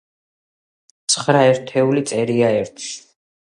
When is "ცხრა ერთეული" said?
1.15-2.03